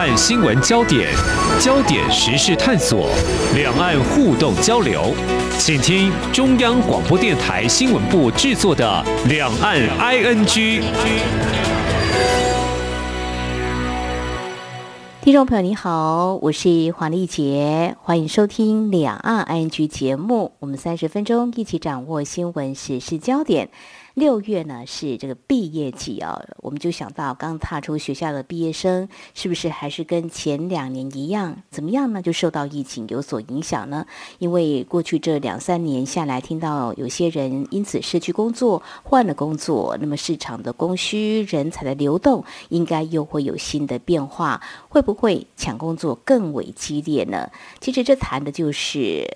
[0.00, 1.10] 岸新闻焦点、
[1.60, 3.10] 焦点时事探索、
[3.54, 5.14] 两岸互动交流，
[5.58, 10.46] 请听中央广播电台新闻部制作的《两岸 ING》。
[15.20, 20.52] 听众朋友，你好，我是黄丽杰，欢迎收听《两岸 ING》节目。
[20.60, 23.68] 我们三十分钟一起掌握新闻时事焦点。
[24.20, 31.56] 六月呢是这个毕业季啊，我们就想到刚踏出学校的毕业生，是不是还是跟前两年一样？
[31.70, 32.20] 怎么样呢？
[32.20, 34.04] 就受到疫情有所影响呢？
[34.38, 47.50] 因为过去这两三年下来，听到有些人因此失去工作，换了工作，那么市场的供需、人才的流动，应该又会有新的变化，会不会抢工作更为激烈呢？
[47.80, 49.26] 其实这谈的就是。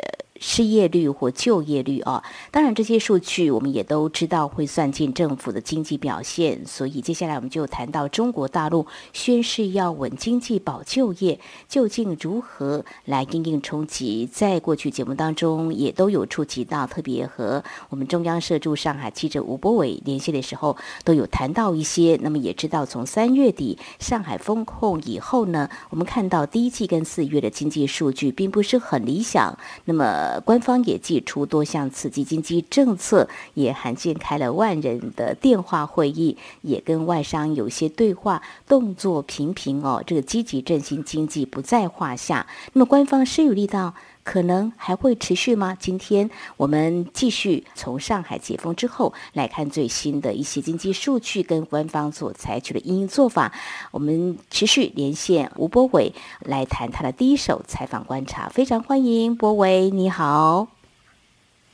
[0.40, 14.26] 失业率或就业率啊，当然这些数据我们也都知道会算进政府的经济表现，所以接下来我们就谈到中国大陆宣誓要稳经济保就业，究竟如何来应应冲击？
[14.26, 22.18] 在过去节目当中也都有触及到，特别和我们中央社驻上海记者吴波伟联系的时候，都有谈到一些。
[22.22, 29.56] 那么也知道从三月底上海封控以后呢，我们看到第一季跟四月的经济数据并不是很理想。
[29.84, 40.02] 那么呃，官方也祭出多项刺激经济政策，也罕见开了万人的电话会议，也跟外商有些对话，动作频频哦。
[40.06, 42.46] 这个积极振兴经济不在话下。
[42.72, 43.92] 那么官方是有力道。
[44.24, 45.76] 可能还会持续吗？
[45.78, 53.52] 今天我们继续从上海解封之后来看最新的一些经济数据跟官方所采取的应对做法。
[53.92, 60.73] 我们持续连线吴波伟来谈他的第一手采访观察，非常欢迎波伟，你好。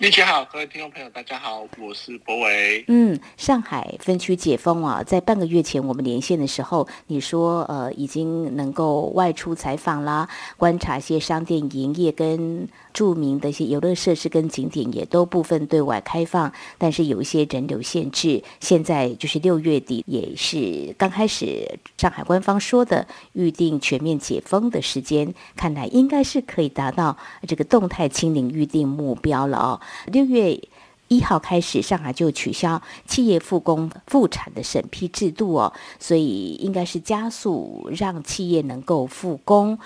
[0.01, 2.83] 丽姐好，各位听众朋友，大家好，我是博维。
[2.89, 10.27] 嗯，上海分区解封啊，在半个月前我们连线的时候，你说呃已经能够外出采访啦，
[10.57, 12.67] 观察一些商店营业跟。
[12.93, 18.43] 著名的一些游乐设施跟景点也都部分对外开放，但是有一些人流限制。
[18.61, 27.17] 现在就是六月底，也是刚开始上海官方说的预定全面解封的时间，看来应该是可以达到
[27.47, 29.81] 这个动态清零预定目标了哦。
[30.07, 30.61] 六月
[31.09, 39.77] 一号开始，上海就取消企业复工复产的审批制度哦，所以应该是加速让企业能够复工。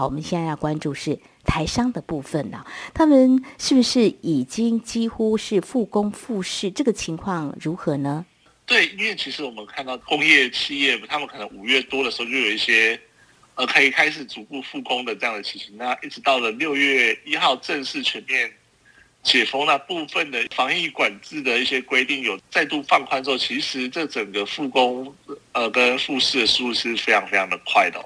[0.00, 1.18] 好，我们现在要关注是。
[1.44, 6.70] 台商的部分呢，他们是不是已经几乎是复工复市？
[6.70, 8.24] 这个情况如何呢？
[8.64, 12.98] 对，因为其实我们看到工业企业，他们可能五月多的时候就有一些，
[13.56, 15.76] 呃，可以开始逐步复工的这样的情形。
[15.76, 18.50] 那一直到了六月一号正式全面
[19.22, 25.14] 解封，那部分的防疫管制的一些规定有再度放宽之后，其实这整个复工
[25.52, 28.02] 呃跟复市的速度是非常非常的快的。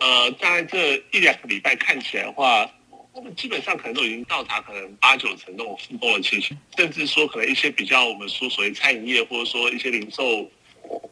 [0.00, 2.70] 呃，在这一两个礼拜看起来的话。
[3.18, 10.46] 他们基本上可能都已经到达可能八九成那种复工的情形，甚至说可能一些比较我们说所谓餐饮业或者说一些零售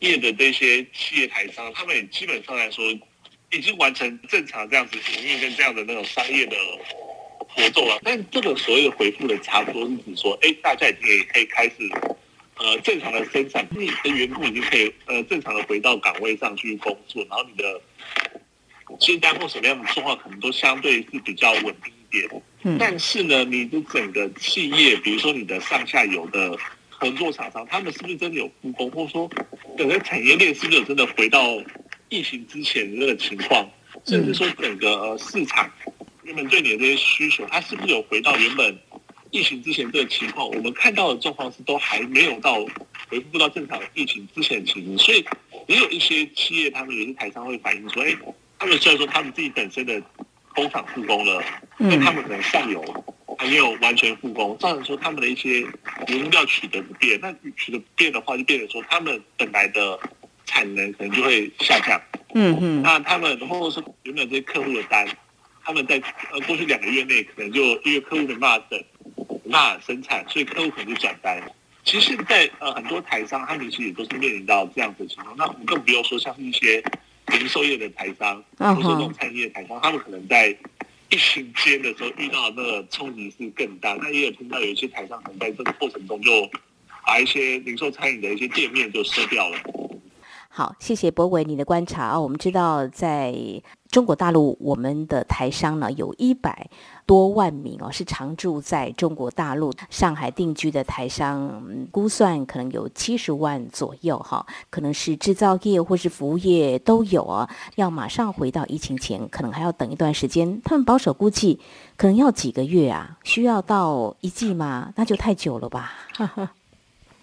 [0.01, 2.85] 业的这些企业台商，他们也基本上来说
[3.51, 6.55] 已经完成正常这样子营运跟这样的那种商业的
[7.39, 7.99] 活动了。
[8.05, 11.75] 但这个所谓的回复的差不多是指说，哎，大家已经也可以开始
[12.57, 17.81] 呃正常的生产，你的员工已经可以呃正常的回到岗位上去工作，然后你的。
[18.99, 22.43] 接单或什么样的状况，可能都相对是比较稳定一点。
[22.63, 26.57] 嗯，但是呢，你的整个企业，比如说你的上下游的
[26.89, 29.31] 合作厂商，他们是不是真的有复工，或者说
[29.77, 31.63] 整个产业链是不是有真的回到
[32.09, 33.69] 疫情之前的那个情况？
[34.07, 35.71] 甚至说整个市场
[36.23, 38.79] 原本对你的这些需求，它是不是有回到原本
[39.31, 40.49] 疫情之前这个情况？
[40.49, 42.65] 我们看到的状况是都还没有到
[43.09, 45.25] 回复到正常疫情之前的情形，所以
[45.67, 48.17] 也有一些企业，他们有些台商会反映说，哎。
[48.59, 50.01] 他们虽然说他们自己本身的
[50.55, 51.43] 工厂复工了，
[51.79, 52.83] 但他们可能上游
[53.39, 55.67] 还没有完全复工，造成说他们的一些
[56.07, 57.19] 原料取得不变。
[57.21, 59.99] 那取得不变的话，就变成说他们本来的
[60.47, 62.01] 产能可能就会下降。
[62.35, 62.83] 嗯嗯。
[62.83, 65.07] 那他们或者是原本这些客户的单，
[65.65, 66.01] 他们在
[66.31, 68.81] 呃过去两个月内可能就因为客户没办法等，
[69.43, 71.43] 没办法生产，所以客户可能就转单。
[71.83, 75.35] 其实现在呃很多台商他们其实也都是面临到这样子的情况。
[75.37, 76.81] 那我们更不用说像是一些。
[77.39, 80.49] 零售业的台商，或者说这种餐饮业的台商，他们可能在
[81.11, 83.97] 疫情间的时候遇到那个冲击是更大。
[84.01, 86.31] 那也有听到有一些台商可能在这个过程中就
[87.07, 89.59] 把一些零售餐饮的一些店面就收掉了。
[90.57, 92.21] 好，谢谢博伟你的观察啊。
[92.21, 93.35] 我们知道，在
[93.91, 96.71] 中国大陆，我们的台商呢有一百
[97.05, 101.61] 多万名哦，是常住在中国大陆上海定居的台商，
[101.91, 107.51] 估算可能有七十万左右哈，可能是制造业或是服务业都有啊。
[107.75, 110.61] 要马上回到疫情前，可能还要等一段时间。
[110.63, 111.59] 他们保守估计，
[111.97, 114.93] 可能要几个月啊，需要到一季吗？
[114.95, 115.91] 那就太久了吧。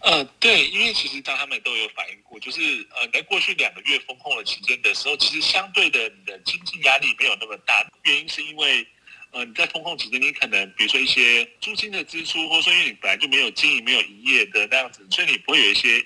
[0.03, 2.59] 呃，对，因为其实当他们都有反映过，就是
[2.95, 7.87] 呃，在过去两个月封控的期间的时候，其实相对的你的经济压力没有那么大。
[8.03, 8.83] 原因是因为，
[9.29, 16.03] 呃，你在封控期间，你可能比如说一些租金的支出，或者说因为你本来就没有经营、没有营业的那样子，所以你不会有一些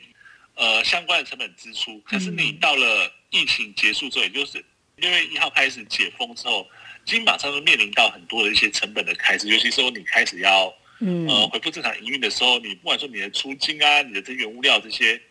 [0.56, 1.98] 呃相关的成本支出。
[2.02, 4.64] 可是你到了疫情结束之后，也就是
[4.98, 6.70] 六月一号开始解封之后，
[7.06, 10.74] 基本上都面临到很多的一些成本的开支，尤其说你开始要。
[11.00, 15.22] 嗯，呃，恢复正常营运的时候，你不管说你的租金啊，你的这原物料这些，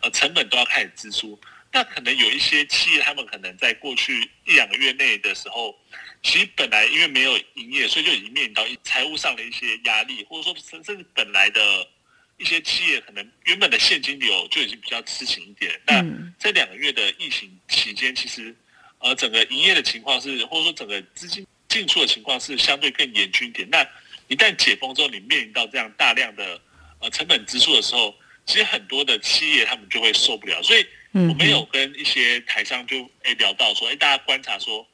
[0.00, 1.38] 呃，成本都要开始支出。
[1.74, 5.74] 那可能有一些企业，他们可能在过去一两个月内的时候，
[6.22, 11.88] 其实本来因为没有营业，所以就已经面临到财务上的一些压力，或者说甚至本来的
[12.36, 15.80] 一些企业可能原本的现金流就已经比较吃紧一点。
[15.86, 16.04] 那
[16.38, 18.54] 这两个月的疫情期间，其实
[18.98, 23.66] 呃，整个营业的情况是，或者说整个资金进出的情况是相对更严峻一点。
[23.70, 23.82] 那
[24.32, 26.58] 一旦解封之后，你面临到这样大量的
[27.00, 28.14] 呃成本支出的时候，
[28.46, 30.62] 其实很多的企业他们就会受不了。
[30.62, 34.88] 所以，我们有跟一些台商就诶聊到说，诶，大家观察说，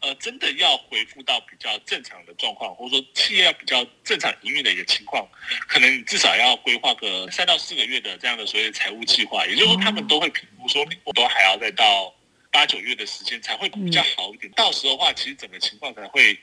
[0.00, 5.24] 呃，真的要恢复到比较正常的状况，或者说企业要比较正常营运的一个情况，
[5.68, 9.46] 可能至少要规划个三到四个月的这样的所谓的财务计划。
[9.46, 12.12] 也就是说，他们都会评估说，我都还要再到
[12.50, 14.52] 八九月的时间才会比较好一点。
[14.56, 16.36] 到时候的话，其实整个情况才会。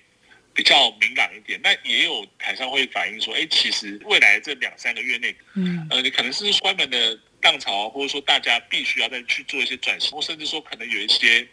[0.57, 11.47] 比较敏感一点，那也有台商会反映说，哎，其实未来这两三个月内，嗯，呃，你可能是关门的浪潮，或者说大家必须要再去做一些转型，或甚至说可能有一些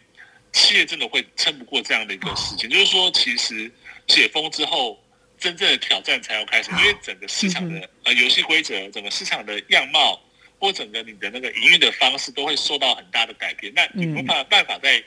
[0.51, 2.67] 企业真的会撑不过这样的一个时间。
[2.67, 3.71] 就是说，其实
[4.07, 4.99] 解封之后，
[5.37, 10.19] 真正的挑战才要开始，因为整个市场的呃游戏规则，整个市场的样貌，
[10.57, 13.71] 或整个你的那个营运的方式，都会受到很大的改变。
[13.75, 15.03] 那你没办法办法在。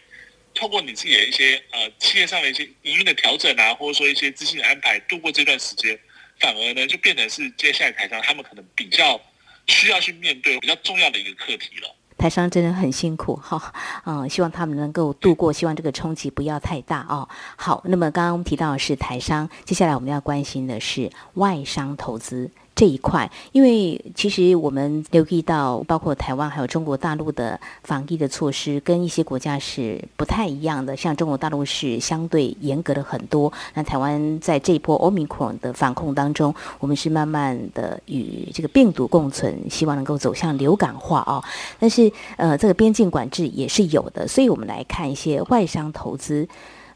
[0.59, 5.97] 透过你自己的一些呃企业上的一些营运的调整啊，或者说一些资金的安排，度过这段时间，
[6.41, 9.21] 反而呢就变成是接下来台商他们可能比较
[9.69, 11.95] 需要去面对比较重要的一个课题了。
[12.17, 13.73] 台商真的很辛苦哈，
[14.05, 17.29] 嗯，希望他们能够度过，希望这个冲击不要太大哦。
[17.57, 22.51] 好，那么刚刚我们提到的是台商，接下来我们要关心的是外商投资。
[22.79, 30.97] 这一块，因为其实我们留意到，包括台湾还有中国大陆的防疫的措施，跟一些国家是不太一样的。
[30.97, 41.43] 像中国大陆是相对严格的很多，那台湾在这一波欧米克戎的防控当中，我们是慢慢的与这个病毒共存，希望能够走向流感化啊。
[41.81, 46.47] 但是呃，这个边境管制也是有的，所以我们来看一些外商投资。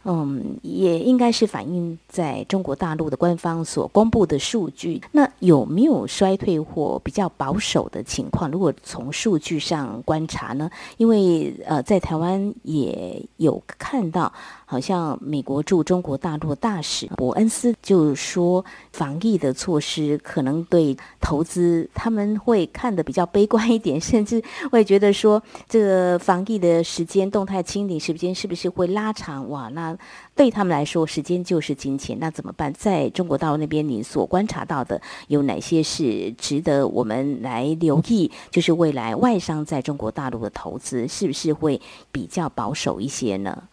[0.05, 5.01] 嗯，也应该是反映在中国大陆的官方所公布的数据。
[5.13, 8.51] 那有没有衰退或比较保守的情况？
[8.51, 10.71] 如果从数据上观察呢？
[10.97, 14.33] 因为呃，在台湾也有看到。
[14.73, 18.65] 好像美国驻中国大陆大使伯恩斯就说，
[18.95, 29.47] 防疫的措施可能对投资他们会看得比较悲观一点， 甚至会觉得说，这个防疫的时间、动态清理时间是不是会拉长？
[29.51, 29.95] 哇，那
[30.35, 32.73] 对他们来说，时间就是金钱，那怎么办？
[32.73, 34.99] 在中国大陆那边，你所观察到的
[35.29, 38.31] 有哪些是值得我们来留意？
[38.51, 41.79] 就是未来外商在中国大陆的投资是不是会
[42.11, 43.65] 比较保守一些呢？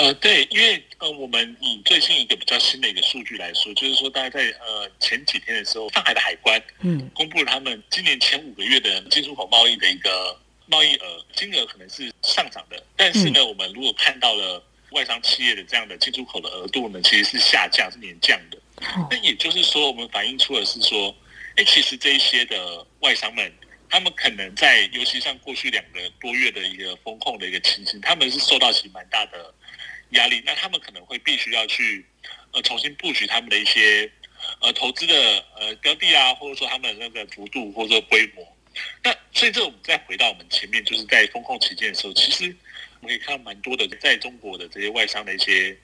[0.00, 18.58] 呃，对，因为呃，我们以最新一个比较新的一个数据来说，就是说，大概在呃前几天的时候，上海的海关嗯公布了他们今年前五个月的进出口贸易的一个贸易额，金额可能是上涨的，但是呢，我们如果看到了外商企业的这样的进出口的额度呢，其实是下降，是年降的。
[19.10, 21.14] 那也就是说，我们反映出的是说，
[21.56, 23.52] 哎，其实这一些的外商们，
[23.90, 29.52] 他们可能在尤其像过去两个多月的一个风控的一个情形，他们是受到其实蛮大的。
[30.10, 32.04] 压力，那他们可能会必须要去，
[32.52, 34.10] 呃，重新布局他们的一些，
[34.60, 38.56] 呃，投资的呃标的啊，或者说他们的那个幅度或者说规模。
[39.02, 42.44] 那所以这我们再回到我们前面，就是在风控期间的时候，其实
[43.00, 45.76] 我们可以看到蛮多的在中国的这些外商的一些，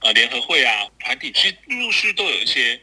[0.00, 2.78] 呃，联合会啊团体，其实陆陆续都有一些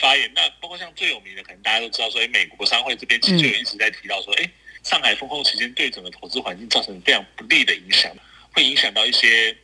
[0.00, 0.30] 发言。
[0.34, 4.50] 那包括像最有名的，可能大家都知道说，哎，美国商会这边其实就一直在提到说，哎，
[4.84, 8.14] 上海风控期间对整个投资环境造成非常不利的影响，
[8.52, 9.56] 会影响到一些。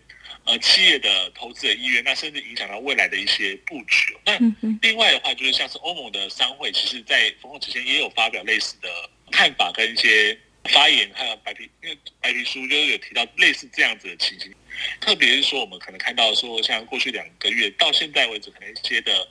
[0.44, 4.14] 呃，企业的投资的意愿，那甚至影响到未来的一些布局。
[4.26, 4.38] 那
[4.82, 8.88] 另外的话，就是像是欧盟的商会，其实在峰会之前也有发表类似的
[9.30, 14.54] 看法跟一些发言还有白皮，因为白皮书就是有提到类似这样子的情形，
[15.00, 19.26] 特别是说我们可能看到说，像过去两个月到现在为止，可能一些的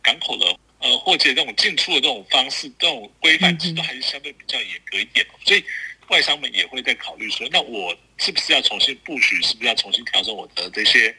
[0.00, 0.46] 港口的
[0.78, 5.64] 呃货机这种进出的这种方式、这种规范，其实都还是相对比较严格一点，所以
[6.08, 11.14] 外商们也会在考虑说，那我是不是要重新布局，是不是要重新调整我的这些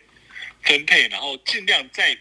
[0.61, 2.17] 分配，然后尽量在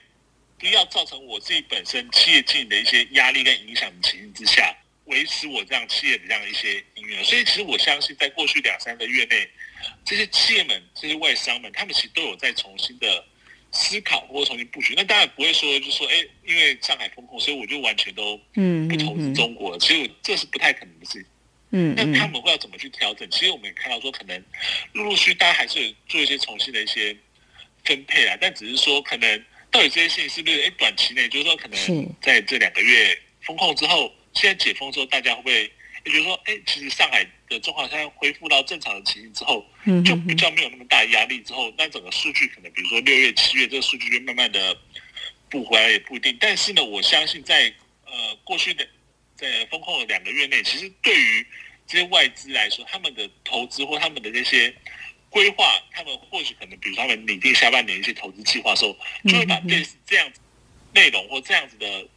[0.58, 4.74] 不要造成我自己本身企业经营的一些压力跟影响的情形之下。
[5.06, 9.50] 维持我这样企业的这样一些营运，所以其实我相信，在过去两三个月内，
[10.04, 13.24] 这些企业们、这些外商们，他们其实都有在重新的
[13.72, 14.94] 思考或重新布局。
[14.96, 18.36] 那当然不会说，就说，哎，因为上海风控，所以我就完全都
[18.88, 19.78] 不投资中国了。
[19.80, 21.24] 其实这是不太可能的事情。
[21.72, 23.28] 嗯，那他们会要怎么去调整？
[23.30, 24.42] 其实我们也看到说，可能
[24.92, 27.16] 陆陆续大家还是有做一些重新的一些
[27.84, 28.36] 分配啊。
[28.40, 34.12] 但只是说，可能到底这些事情是不是哎短期内，就是说可能在这两个月风控之后。
[34.34, 35.70] 现在解封之后，大家会不会
[36.06, 39.62] 也觉得说，哎，其实上海的状况现在恢复到正常的情形之后，
[40.06, 41.38] 就比较没有那么大压力。
[41.40, 44.74] 之后，那整个数据可能，比如说六月、七月这个数据就慢慢的
[45.50, 46.34] 补回来，也不一定。
[46.40, 47.70] 但是呢，我相信在
[48.06, 48.88] 呃过去的
[49.50, 51.46] 在风控的两个月内，其实对于
[51.86, 54.74] 这些外资来说，他们的投资或他们的那些
[55.28, 58.96] 规划，他们或许可能，比如他们拟定下半年一些投资计划的时候，
[59.28, 60.40] 就会把类似这样子
[60.94, 62.08] 内容或这样子的。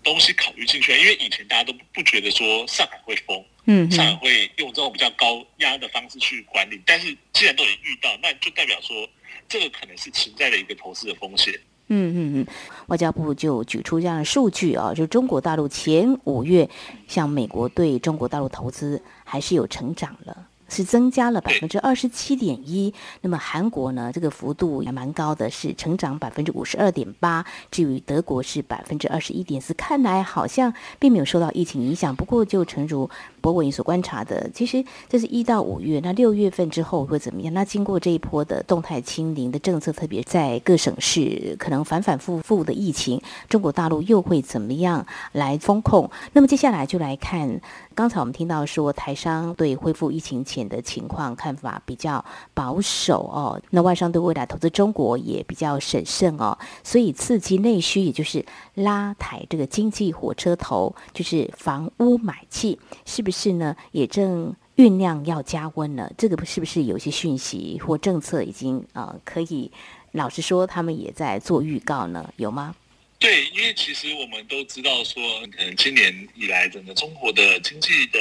[0.00, 6.80] 东西考虑进去，因为以前大家都不觉得说上海会封，嗯，上海会用这种比较高压的方式去管理。
[6.86, 9.06] 但是既然都已经遇到，那就代表说
[9.48, 11.52] 这个可能是存在的一个投资的风险。
[11.88, 12.46] 嗯嗯嗯，
[12.86, 16.68] 外交部就举出这样的数据啊，就中国大陆前五月，
[17.06, 20.46] 向美国对中国大陆投资还是有成长了。
[20.68, 24.10] 是增加了百分之二十七点一，那么韩国呢？
[24.12, 27.44] 这个幅度也蛮高的，是成长百分之五十二点八。
[27.70, 32.14] 至于德国是百分之二十一点四，看来好像并没有受到疫情影响。
[32.14, 33.08] 不过，就诚如
[33.40, 37.52] 博文所观察的，其实这是一到五月，那六月份之后会怎么样？
[37.54, 46.10] 那经过这一波的动态清零的政策，特别在各省市可能反反复复的疫情，中国大陆又会怎么样来风控？
[46.32, 47.60] 那么接下来就来看。
[47.98, 52.24] 刚才我们听到说，台商对恢复疫情前的情况看法比较
[52.54, 63.74] 保守哦，那外商对未来投资中国也比较审慎哦，所以刺激内需，也就是拉抬这个经济火车头，就是房屋买气，是不是呢？
[63.90, 66.08] 也正酝酿要加温了。
[66.16, 69.72] 这个是不是有些讯息或政策已经呃可以？
[70.12, 72.76] 老实说，他们也在做预告呢，有吗？
[73.18, 78.20] 对，因为其实我们都知道说，可能今年以来整个中国的经济的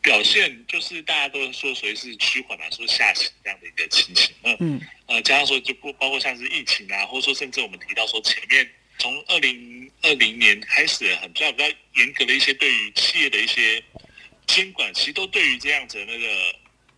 [0.00, 4.32] 表现，就是大家都说属于是趋缓啊，说下行这样的一个情形。
[4.60, 11.64] 嗯，呃，加上说就不包括像是疫情啊，或者说甚至我们提到说前面从二零二零年开始很比较比较
[11.96, 13.82] 严格的一些对于企业的一些
[14.46, 16.28] 监管，其实都对于这样子的那个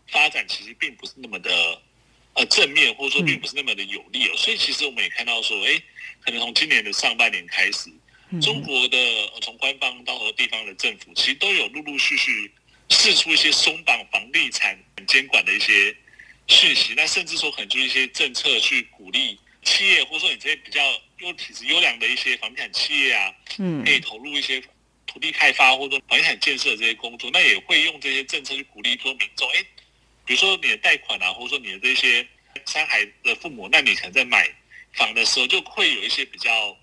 [0.08, 1.80] 发展，其实并不是那么的
[2.35, 4.37] 呃正面，或者说并不是那么的有利哦。
[4.37, 5.80] 所以其实我们也看到说，哎。
[6.26, 7.88] 可能从今年的上半年开始，
[8.42, 8.99] 中国的
[9.40, 12.50] 从官方到和地方的政府，其实都有陆陆续续
[12.88, 15.97] 试出一些松绑房地产监管的一些
[16.49, 16.95] 讯息。
[16.97, 20.80] 那甚至说，可能就一些政策去鼓励企业，或者说你这些比较
[21.21, 24.61] 优体质优良的一些房地产企业啊，嗯，可以投入一些
[25.06, 27.30] 土地开发或者房地产建设这些工作。
[27.33, 29.64] 那也会用这些政策去鼓励说民众，哎，
[30.25, 32.26] 比如说你的贷款啊，或者说你的这些
[32.64, 34.52] 三孩的父母，那你可能在买。
[34.97, 36.76] 房的时候就会有一些比较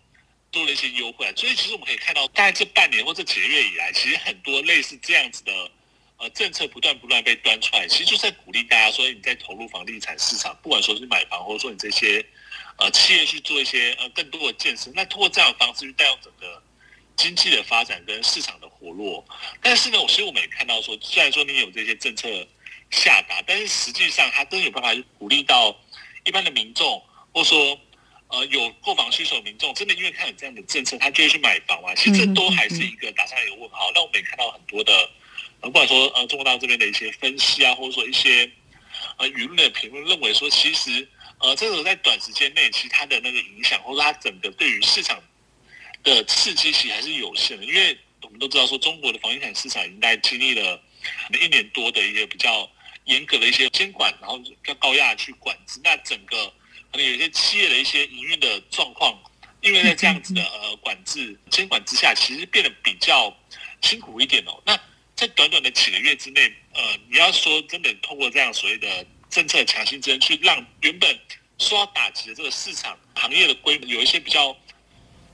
[0.51, 5.71] 多的一些优惠，所以其实我们可以看到，大概这半年或这几个月以来，其实很多类似这样子的
[6.17, 12.23] 呃政策不断不断被端出来，其实就是在鼓励大家说你在投入房地产市场，不管说是买房，或者说你这些
[12.77, 16.61] 呃企业去做一些呃更多的建设，那通过这样的方式去带动整个
[17.15, 19.25] 经济的发展跟市场的活络。
[19.59, 22.29] 但是呢，我其实我们也看到说，虽然说你有这些政策
[22.91, 25.75] 下达，但是实际上它都有办法鼓励到
[26.25, 27.01] 一般的民众，
[27.33, 27.79] 或者说。
[28.33, 31.93] 呃，有购房需求的民众真的因为看有这样的政策，他就会去买房吗？
[31.93, 33.91] 其实这都还是一个打上一个问号。
[33.93, 35.07] 那我们也看到很多的，
[35.61, 38.49] 不管说呃中国大陆这边的一些分析啊，或者说一些
[39.17, 45.21] 呃舆论的评论，认为说其实呃这个在短时间内，其实它的那个影响，或者它整个对于市场
[46.01, 47.63] 的刺激其实还是有限的。
[47.63, 50.81] 因为我们都知道说中国的房地产市场应该经历了
[51.39, 52.67] 一年多的一些比较
[53.05, 56.51] 严格的一些监管，然后要高压去管制，那整个。
[56.93, 59.19] 可能有些企业的一些营运的状况，
[59.61, 63.35] 因为在这样子的呃管制监管之下，其实变得比较
[63.81, 64.61] 辛苦一点哦。
[64.63, 64.79] 那
[65.15, 71.19] 在短短的几个月之内，呃，你要说真的通过这样所谓的政策强心针，去让原本
[71.57, 74.55] 受到打击的这个市场行业的规模有一些比较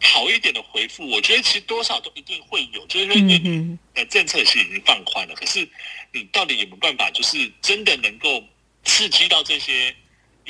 [0.01, 5.67] 好一点的回复，我觉得其实多少都一定会有，就是说你，呃，政策其实已经放宽了，可是
[6.13, 8.41] 你到底有没有办法，就是真的能够
[8.85, 9.93] 刺激到这些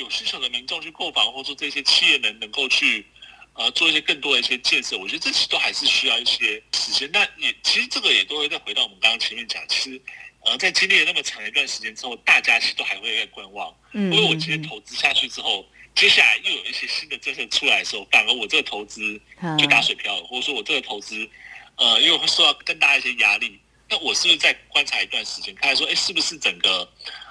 [0.00, 3.06] 有需求的民众去购房，或者说这些企业能能够去
[3.54, 4.98] 呃做一些更多的一些建设？
[4.98, 7.08] 我觉得这其实都还是需要一些时间。
[7.12, 10.02] 那也其实这个也都会再回到我们刚刚前面讲，其实
[10.44, 13.72] 呃在经历了那么长一段时间之后，大家其实都还会在观望。
[13.92, 15.64] 嗯，因为我今天投资下去之后。
[15.92, 19.20] 接下来又有一些新的政策出来的时候，反而我这个投资
[19.58, 21.28] 就打水漂了，或者说我这个投资，
[21.74, 23.58] 呃，又会受到更大一些压力。
[23.88, 26.88] 那我是不是再观察一段时间，看说，哎，是不是整个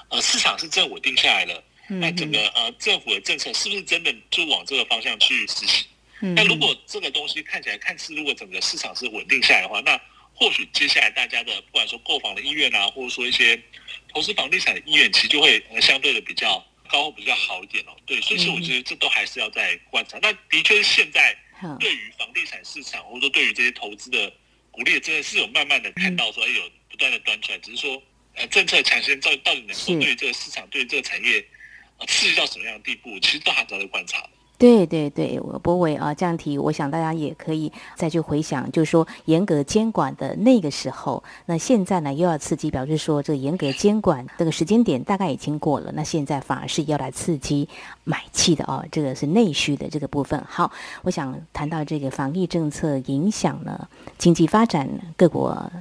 [0.09, 1.63] 呃市场是真稳定下来了？
[1.89, 5.85] 那整个呃政府的政策是不是真的就往这个方向去实行？
[6.35, 9.99] 那如果这个东西看起来看似如果整个市场是稳定下来的话，那
[10.33, 13.61] 或许接下来大家的不管说购房的意愿啊，或者说一些
[14.13, 16.65] 投资房地产的意愿，其实就会相对的比较。
[16.91, 20.17] 高会比较好一点哦，对，所以说我觉得这都还是要在观察。
[20.23, 21.37] 那的确是现在
[21.79, 24.33] 对于房地产市场，或者说对于这些投资的
[24.71, 28.01] 鼓励，真的是有慢慢的看到说有不断的端出来，只是说
[28.33, 31.45] 呃政策强先到到底能够对这个市场、对这个产业呃
[32.07, 34.17] 刺激到什么样的地步，其实都还在观察。
[34.57, 47.69] 对对对，我博伟啊，这样提，我想大家也可以再去回想，就是说严格监管的那个时候，那现在呢又要刺激，表示说这个严格监管这个时间点大概已经过了，那现在反而是要来刺激
[48.03, 50.43] 买气的哦，这个是内需的这个部分。
[50.45, 50.69] 好，
[51.03, 55.71] 我想谈到这个防疫政策影响了经济发展，各国。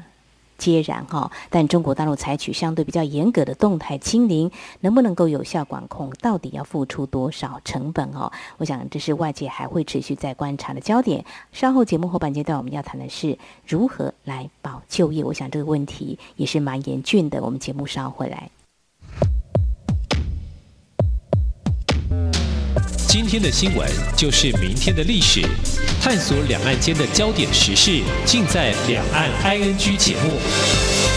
[0.58, 4.50] 皆然哈，但中国大陆采取相对比较严格的动态清零，
[4.80, 6.12] 能不能够有效管控？
[6.20, 8.30] 到底要付出多少成本哦？
[8.58, 11.24] 我想这是外界还会持续在观察的焦点。
[11.52, 15.24] 稍后节目后半阶段，我们要谈的是如何来保就业。
[15.24, 17.40] 我想这个问题也是蛮严峻的。
[17.42, 18.50] 我们节目稍后回来。
[23.08, 25.40] 今天的新闻就是明天的历史，
[25.98, 31.07] 探索两岸间的焦点时事，尽在《两岸 ING》节目。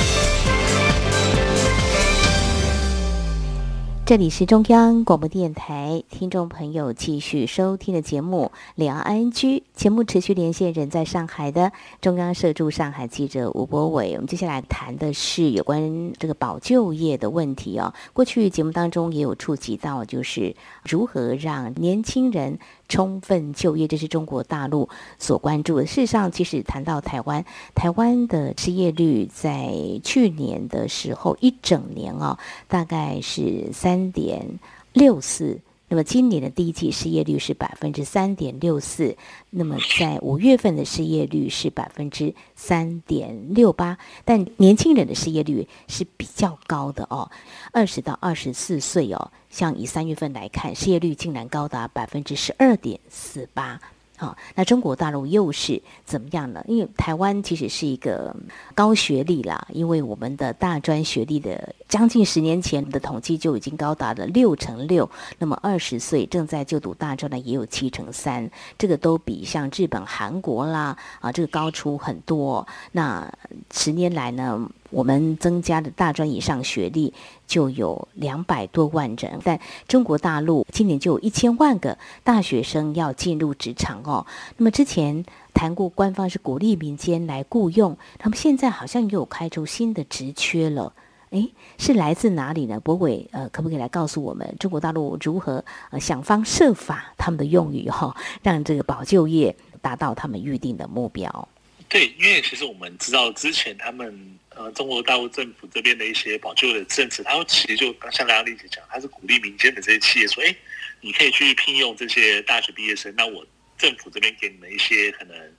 [4.04, 9.60] 这里是中央广播电台，听众朋友继续收听的节目《两岸安居》。
[9.74, 14.14] 节目持续连线人在上海的中央社驻上海记者吴博伟。
[14.16, 17.94] 我们接下来谈的是有关这个保就业的问题哦。
[18.12, 22.60] 过去节目当中也有触及到，就是如何让年轻人。
[22.92, 25.86] 充分就业，这是中国大陆所关注的。
[25.86, 29.72] 事实上，其实谈到台湾，台湾的失业率在
[30.04, 34.60] 去年的时候一整年啊，大概是三点
[34.92, 35.62] 六四。
[35.92, 39.18] 那么今年的第一季失业率是百分之三点六四，
[39.50, 47.30] 那么在五月份的失业率是百分之三点六八，但年轻人的失业率是比较高的哦，
[47.74, 53.82] 二十到二十四岁哦，像以三月份来看，失业率竟然高达百分之十二点四八。
[54.22, 56.64] 好，那中国大陆又是怎么样呢？
[56.68, 58.36] 因为台湾其实是一个
[58.76, 72.68] 高学历啦，因为我们的大专学历的将近十年前的统计就已经高达了六成六，那么二十岁正在就读大专的也有七成三，这个都比像日本、韩国啦啊这个高出很多。
[72.92, 73.28] 那
[73.72, 74.70] 十年来呢？
[74.92, 77.14] 我们增加的大专以上学历
[77.48, 84.28] 就有两百多万人，但中国大陆今年就有一千万个大学生要进入职场哦。
[84.58, 90.94] 那么之前谈过，官方是鼓励民间来雇佣，那么现在好像又开出新的职缺了。
[91.30, 92.78] 诶，是来自哪里呢？
[92.82, 101.48] 博伟，呃，可不可以来告诉我们，中国大陆如何呃想方设法他们的用语哈，让这个保就业达到他们预定的目标？
[101.88, 104.38] 对，因为其实我们知道之前他们。
[104.54, 110.54] 呃，中国大陆政府这边的一些保就的政策，他其实就像刚刚丽姐讲，他是鼓励民间的这些企业说，哎，
[111.00, 115.56] 你可以去聘用这些大学毕业生，那我政府这边给你们一些可能，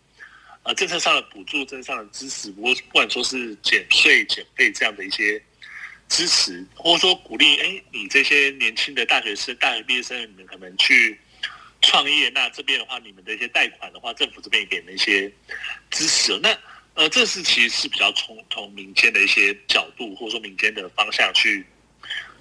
[0.64, 5.42] 呃，政策上的补助、政策上的支持，不过不管说是减税、减费这样的一些
[6.10, 11.18] 支持，或者说鼓励，哎，你这些年轻的大学生、大学毕业生，你们可能去
[11.80, 15.32] 创业，那这边的话，你们的一些贷款的话，政府这边也给了一些
[15.90, 16.54] 支持，那。
[16.94, 21.64] 呃，这是其实是比较从从民间的一些角度，或者说民间的方向去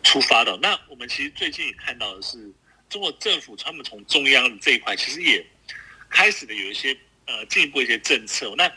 [0.03, 0.57] 出发的。
[0.61, 2.51] 那我们其实最近也看到的是，
[2.89, 5.45] 中国政府他们从中央这一块，其实也
[6.09, 6.95] 开始的有一些
[7.27, 8.53] 呃进一步一些政策。
[8.57, 8.69] 那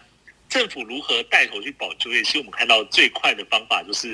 [0.49, 2.23] 政府如何带头去保就业？
[2.23, 4.13] 其实我们看到最快的方法就是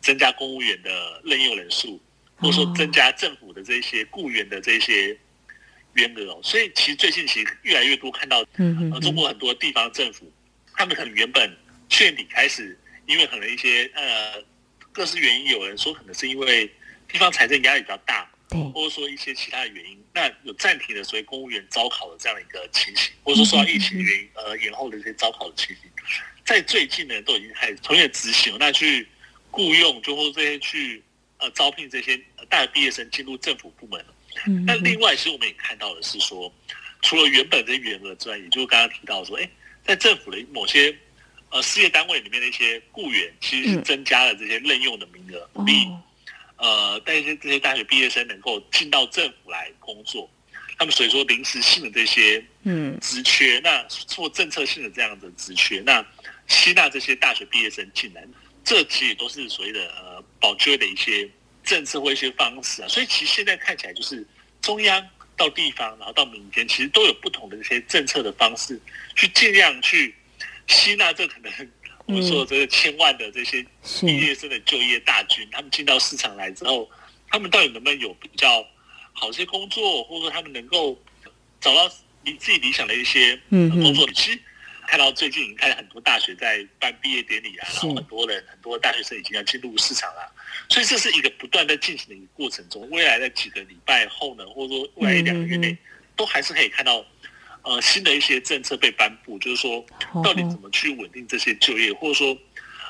[0.00, 2.00] 增加公务员的任用人数，
[2.36, 5.18] 或者说增加政府的这些雇员的这些
[5.94, 6.40] 员额哦。
[6.44, 8.46] 所以其实最近其实越来越多看到，
[8.92, 10.30] 呃，中国很多地方政府。
[10.76, 11.56] 他们可能原本
[11.88, 14.42] 去年底开始，因为可能一些呃
[14.92, 16.66] 各式原因，有人说可能是因为
[17.08, 25.90] 地方财政压力比较大，对，或者说一些其他的原因，那有暂停的所以公务员招考的这样的一个情形，或者说受到疫情原因呃延后的一些招考的情形，
[26.44, 29.06] 在最近呢都已经开始重新执行，那去
[29.50, 31.02] 雇佣，就或这些去
[31.38, 34.04] 呃招聘这些大学毕业生进入政府部门。
[34.46, 36.52] 嗯，那另外，其实我们也看到的是说，
[37.02, 39.48] 除了原本的员额之外，也就是刚刚提到说，哎，
[39.84, 40.96] 在政府的某些
[41.50, 45.88] 呃事业单位里面的一些雇员，其实是增加了这些任用的名额，鼓励
[46.56, 50.30] 呃带一些这些大学毕业生能够进到政府来工作。
[50.78, 56.04] 他们所以说临时性的这些嗯职缺，那做政策性的这样的职缺，那
[56.48, 58.24] 吸纳这些大学毕业生进来，
[58.64, 61.28] 这其实都是所谓的呃保就业的一些。
[61.66, 64.22] 政策或一些方式啊，所以其实现在看起来就是
[64.60, 68.80] 中央到地方，然后到民间，其实都有不同的一些政策的方式，
[69.14, 70.14] 去尽量去
[70.66, 71.52] 吸纳这可能
[72.06, 73.64] 我们说这个千万的这些
[74.00, 76.90] 毕业生的就业大军，他们进到市场来之后，
[77.28, 78.66] 他们到底能不能有比较
[79.12, 80.98] 好些工作，或者说他们能够
[81.60, 81.90] 找到
[82.24, 84.06] 你自己理想的一些工作？
[84.12, 84.40] 其实。
[84.86, 90.32] 看到最近，看很多大学在办毕业典礼啊，然后很多人、很多大学生已经要进入市场了，
[90.68, 92.88] 所以这是一个不断在进行的一个过程中。
[92.90, 95.76] 未来的几个礼拜后呢，或者说未来一两个月内，
[96.14, 97.04] 都还是可以看到，
[97.62, 99.84] 呃，新的一些政策被颁布，就是说
[100.22, 102.38] 到底怎么去稳定这些就业，或者说，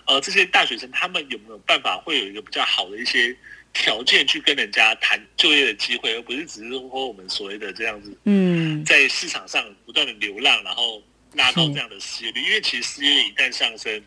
[0.07, 3.35] 呃，这些大学生他们有没有办法会有一个比较好的一些
[3.73, 11.03] 条件去跟人家谈就业的机会，而不是只是说我们所谓的这样子，嗯，在市场上不断的流浪，然后。
[11.35, 14.03] 拉到这样的失业率，因为其实失业率一旦上升，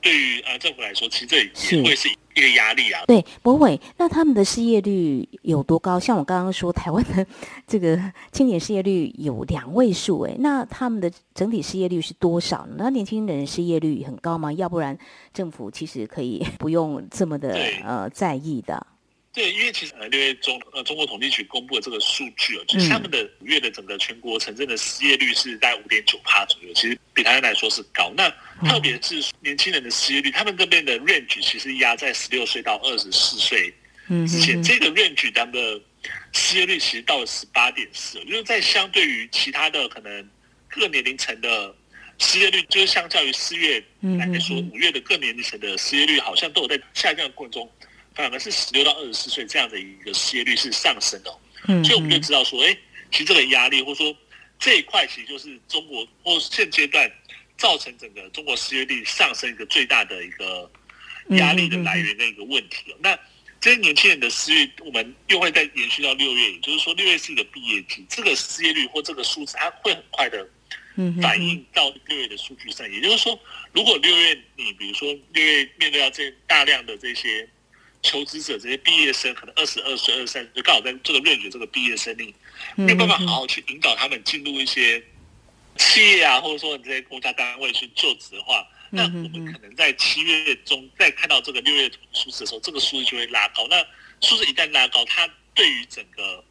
[0.00, 3.02] 对于呃政府来说，其实这也会是一个压力啊。
[3.06, 6.00] 对，博伟，那他们的失业率有多高？
[6.00, 7.26] 像我刚刚说，台湾的
[7.66, 8.00] 这个
[8.32, 12.76] 青年失业率有两位数，哎，那他们的整体失业率是多少呢？
[12.78, 14.52] 那年轻人失业率很高吗？
[14.52, 14.96] 要不然
[15.34, 18.86] 政府其实可以不用这么的呃在意的。
[19.32, 28.12] 对，因为其实呃六月中呃中国统计局公布的这个数据哦，就是他们的五月的整个全国城镇的失业率是在五点九帕左右，其实比台湾来说是高。
[28.16, 28.28] 那
[28.68, 33.72] 特别是年轻人的失业率，他们这边的 range 其实压在十六岁到二十四岁
[34.26, 35.80] 之前，这个 range 他们的
[36.32, 40.28] 失业率其实到了十八点四，就是在相对于其他的可能
[40.68, 41.72] 各年龄层的
[42.18, 43.80] 失业率，就是相较于四月
[44.18, 47.70] 来说，五月的各年龄层的失业率好像都有在下降的过程中。
[48.14, 51.32] 反而是十六到二十四岁这样的一个失业率是上升的，
[51.68, 52.76] 嗯，所以我们就知道说，哎，
[53.10, 54.14] 其实这个压力或者说
[54.58, 57.10] 这一块其实就是中国或现阶段
[57.56, 60.70] 造成整个中国失业率上升一个最大的一个
[61.28, 62.94] 压力的来源的一个问题。
[62.98, 63.16] 那
[63.60, 70.46] 这些年轻人的失业，我们又会再延续到六月，也就是说六月是一个毕业季，这个失业率或这个数字它会很快的
[71.22, 72.90] 反映到六月的数据上。
[72.90, 73.38] 也就是说，
[73.72, 77.48] 如果六月你比如说六月面对到这大量的这些。
[78.02, 82.34] 求职者这些毕业生可能二十二岁、二十三岁，刚好在这个润学这个毕业生里，
[82.74, 85.02] 没有办法好好去引导他们进入一些
[85.76, 93.66] 企业啊，或者说你这些公家单位去就职的话，那我们可能在七月中再看到这个六月数字的时候，这个数字就会拉高。
[93.68, 93.82] 那
[94.20, 96.44] 数字一旦拉高，它对于整个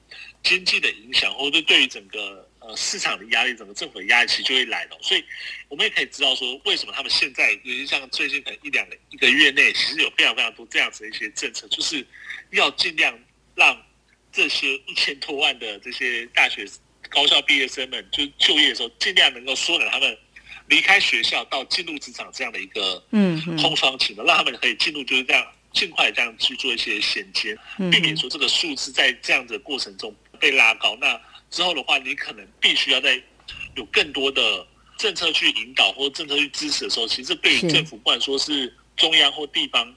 [0.43, 4.97] 经济的影响，或者对于整个呃市场的压力，整个政府的压力其实就会来了。
[5.01, 5.25] 所以，
[5.67, 12.05] 我们也可以知道说，为什么他们现在，尤其像最近可能一两个一个月内，其实有非常非常多这样子的一些政策，就是
[12.51, 13.17] 要尽量
[13.55, 13.75] 让
[14.31, 16.65] 这些一千多万的这些大学
[17.09, 20.17] 高校毕业生们，就就业的时候，尽量能够缩短他们
[20.67, 25.45] 离开学校到进入职场这样的一个嗯空窗期嘛，让他们可以进入就是这样。
[25.71, 27.55] 尽快这样去做一些衔接，
[27.91, 30.97] 避免说这个数字在这样的过程中被拉高。
[30.99, 33.21] 那之后的话，你可能必须要在
[33.75, 34.65] 有更多的
[34.97, 39.95] 政策去引导或政策去支持的时候，其实对于政府，不管说是中央或地方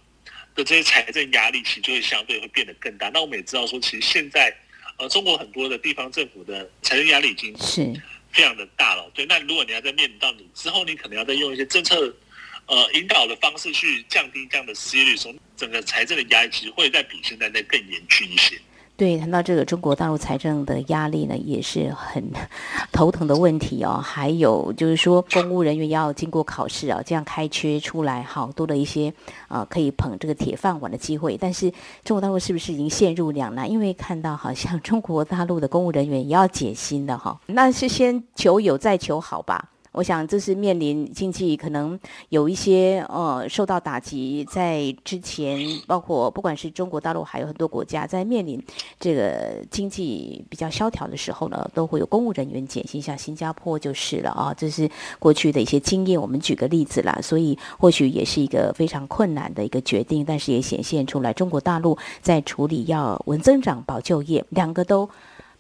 [0.54, 3.08] 的这些财政压力，其实就会相对会变得更大。
[3.10, 4.54] 那我们也知道说，其实现在
[4.98, 7.82] 呃，中国很多的地方政府的财政压力已经是
[8.30, 9.10] 非常的大了。
[9.14, 12.14] 对，那如果你要在面临到你之后，你可能要再用一些政策。
[12.66, 18.56] 呃，引导的方式去降低这样的失业率，从整个财政的压力其实会再比现在再更严峻一些。
[19.02, 22.22] 对，谈到这个中国大陆财政的压力呢，也是很
[22.92, 24.00] 头疼的问题哦。
[24.00, 29.12] 还有就是说，公务人员要经过考试啊，这样开缺出来好多的一些
[29.48, 31.36] 啊，可以捧这个铁饭碗的机会。
[31.36, 31.68] 但是
[32.04, 33.68] 中国大陆是不是已经陷入两难？
[33.68, 39.70] 因为看到好像 中国大陆的公务人员也要减薪的哈，那是先求有再求好吧。
[39.92, 41.98] 我想这是面临经济可能
[42.30, 48.58] 有一些呃受到打击，在之前包括不管是中国大陆还有很多国家在面临
[48.98, 56.20] 这个经济比较萧条的时候呢，都会有公务人员减薪，像新加坡就是了啊，这是过去的一些经验。
[56.20, 65.10] 我们举个例子啦，所以或许也是一个非常困难的一个决定，但是也显现出来中国大陆在处理要稳增长、保就业，两个都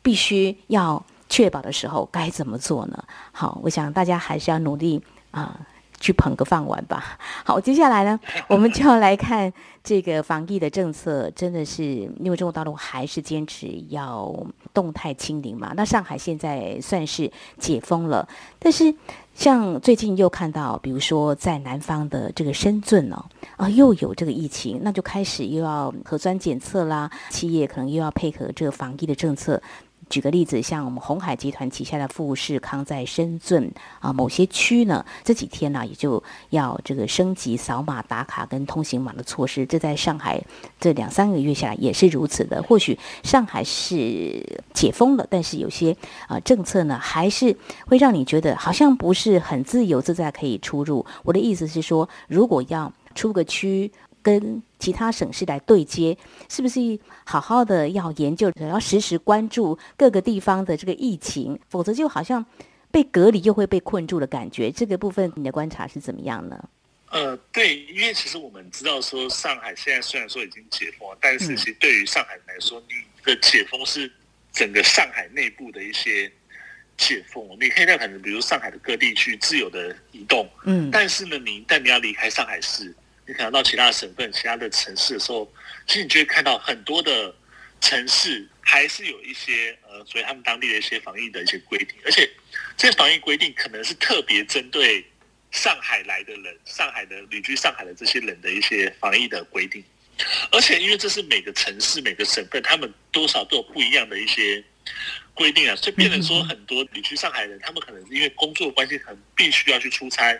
[0.00, 1.04] 必须要。
[1.32, 3.04] 确保的时候该怎么做呢？
[3.32, 5.58] 好，我想大家还是要努力啊，
[5.98, 7.18] 去捧个饭碗吧。
[7.42, 9.50] 好，接下来呢，我们就要来看
[9.82, 11.82] 这个防疫的政策，真的是
[12.20, 14.30] 因为中国大陆还是坚持要
[14.74, 15.72] 动态清零嘛。
[15.74, 18.94] 那上海现在算是解封了，但是
[19.34, 23.24] 像最近又看到，比如说在南方的这个深圳哦，
[23.56, 29.62] 啊又有这个疫情，那就开始又要核酸检测啦，企业可能又要配合这个防疫的政策。
[30.12, 39.64] 举个例子，像我们红海集团旗下的富士康在深圳啊某些区呢，这几天呢也就要这个升级扫码打卡跟通行码的措施。
[39.64, 40.38] 这在上海
[40.78, 42.62] 这两三个月下来也是如此的。
[42.62, 45.96] 或许上海是解封了，但是有些
[46.28, 51.06] 啊政策呢还是会让你觉得好像不是很自由自在可以出入。
[51.22, 53.90] 我的意思是说，如果要出个区。
[54.22, 56.16] 跟其他省市来对接，
[56.48, 62.44] 是不是好好的要研究，要时时关注各个地方的这个疫情，否则就好像
[62.90, 64.70] 被隔离又会被困住的感觉。
[64.70, 66.68] 这个部分你的观察是怎么样呢？
[67.10, 74.10] 呃，对，因为其实我们知道说，上海现在虽然说已经解封，但是其实对于上海来说，你的解封是
[74.50, 76.30] 整个上海内部的一些
[76.96, 82.94] 解封，你可以在可能比如上海的各地去自由的移动，嗯，但是呢，你一旦你要离开上海市。
[83.32, 85.50] 你可能到其他的省份、其他的城市的时候，
[85.86, 87.34] 其实你就会看到很多的
[87.80, 92.30] 城市还是有一些呃，所以他们当地的一些防疫的一些规定，而且
[92.76, 95.02] 这些防疫规定可能是特别针对
[95.50, 99.82] 上海来的人、上海的旅居上海的这些人的一些防疫的规定，
[100.50, 104.62] 而且因为这是每个城市、每个省份，他们多少都有不一样的一些
[105.32, 110.38] 规定啊，所以变成说很多旅居上海人，他们可能因为工作关系，可能必须要去出差。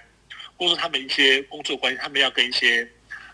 [0.63, 2.89] 或者他们一些工作关系，他们要跟一些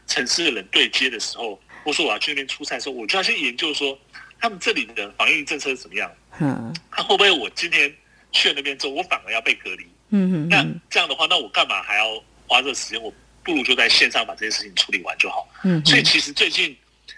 [0.07, 3.99] 城市的人对接的时候，或者说我要去那边出差的时候，我就要先研究说
[4.41, 6.11] 他们这里的防疫政策是怎么样。
[6.41, 7.95] 嗯，他会不会我今天
[8.33, 9.87] 去了那边之后，我反而要被隔离？
[10.09, 10.49] 嗯嗯。
[10.49, 13.03] 那这样的话，那我干嘛还要花这个时间？
[13.03, 13.13] 我
[13.45, 15.47] 不如就在线上把这件事情处理完就好。
[15.65, 15.85] 嗯。
[15.85, 16.75] 所以其实最近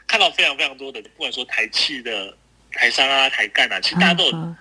[0.09, 2.37] 看到非常非常多的，不管说台企的
[2.73, 4.57] 台商啊、台干啊，其实大家都有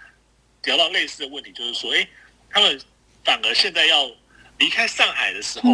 [0.66, 2.08] 聊到类似的问题，就是说，哎，
[2.52, 2.80] 他们
[3.26, 4.12] 反而现在要。
[4.60, 5.70] 离开上海的时候，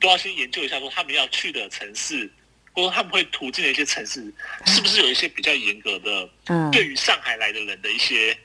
[0.00, 2.30] 都要先研究一下，说他们要去的城市，
[2.72, 4.32] 或者他们会途径的一些城市，
[4.66, 6.28] 是不是有一些比较严格的，
[6.70, 8.36] 对于上海来的人的一些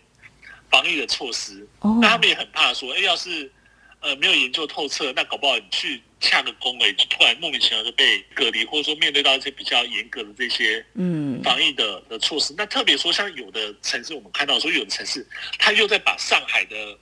[0.69, 1.67] 防疫的措施。
[1.99, 3.51] 那他们也很怕说，哎，要是
[3.99, 12.55] 呃没有研究透彻，那搞不好你去洽个工，哎，就突然莫名其妙就被隔离，或者说面对到一些比较严格的这些嗯防疫的的措施。
[12.57, 15.27] 那特别说，像有的城市，我们看到说有的城市，
[15.59, 16.97] 他又在把上海的。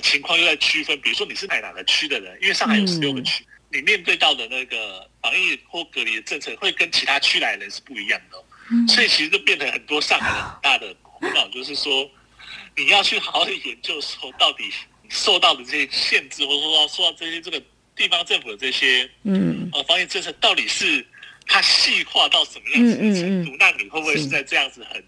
[0.00, 12.10] 情况又在区分，比如说你是哪哪个区的人，因为上海有十六个区，你面对到的那个防疫或隔离的政策会跟其他区来的人是不一样的，所以其实就变成很多上海人很大的苦恼，就是说
[12.76, 14.70] 你要去好好的研究说，到底
[15.08, 17.62] 受到的这些限制，或者说受到这些这个
[17.94, 21.06] 地方政府的这些嗯呃防疫政策，到底是
[21.46, 23.54] 它细化到什么样子的程度？
[23.58, 25.04] 那你会不会是在这样子很？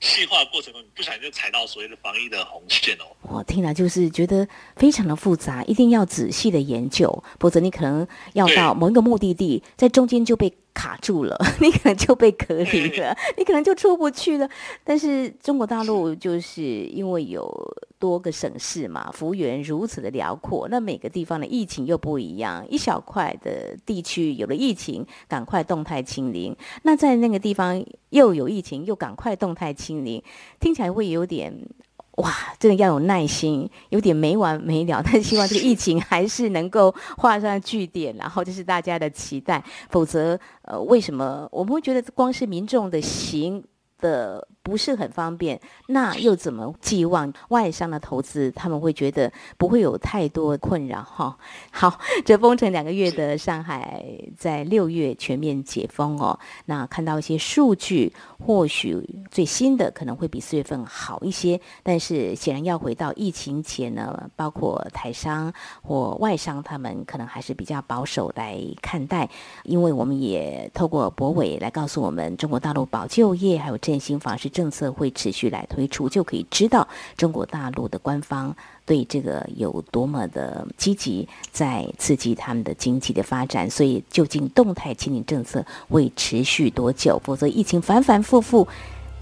[0.00, 3.04] 细化过程中，你不小心就踩到所谓的防疫的红线哦。
[3.22, 10.52] 我听了就是觉得非常的复杂，一定要仔细的研究，否则你可能要到某一个目的地，在中间就被。
[10.72, 14.48] 卡住了， 你可能就被隔离了，你可能就出不去了。
[14.84, 17.44] 但是中国大陆就是因为有
[18.00, 30.20] 多个省市嘛，幅员如此的辽阔，那每个地方的疫情又不一样，一小块的地区有了疫情，赶快动态清零；那在那个地方又有疫情，又赶快动态清零，
[30.58, 31.54] 听起来会有点。
[32.16, 35.02] 哇，真的要有耐心，有点没完没了。
[35.02, 39.62] 但希望这个疫情还是能够画上句点，然后这是大家的期待。
[39.88, 43.62] 否则，呃，为什么我们会觉得光是民众的行？
[44.00, 48.52] 的不是很方便，那又怎么寄望外商的投资？
[48.52, 51.36] 他们会觉得不会有太多困扰哈。
[51.72, 54.00] 好， 这封城两个月的上海，
[54.38, 56.38] 在六月全面解封哦。
[56.66, 58.96] 那看到一些数据，或许
[59.28, 65.52] 最新的可能会比四月份好一些，但是显然要回到疫情前呢，包括台商
[65.82, 69.28] 或外商，他们可能还是比较保守来看待，
[69.64, 73.80] 因为我们也透过博伟来告诉我们，中国大陆保就业还有。
[73.80, 83.70] 振兴房市政策会持续来推出，就可以知道中国大陆的官方对这个有多么的积极，在刺激他们的经济的发展。
[83.70, 87.18] 所以，究竟动态清零政策会持续多久？
[87.24, 88.68] 否则，疫情反反复复，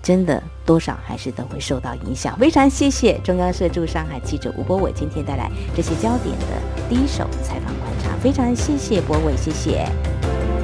[0.03, 2.37] 真的多少还是都会受到影响。
[2.37, 6.47] 非常谢谢中央社驻上海记者吴博伟今天带来这些焦点的
[6.89, 8.17] 第一手采访观察。
[8.21, 9.87] 非常谢谢博伟，谢谢。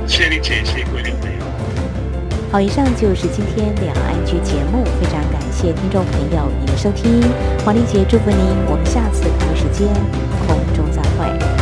[0.08, 1.43] 谢谢林姐，谢谢各位朋友。
[2.50, 7.20] 好，以上就是今天两岸局节目，非常感谢听众朋友您的收听，
[7.64, 8.38] 黄丽姐祝福您，
[8.70, 9.88] 我们下次同一时间
[10.46, 11.53] 空中再会。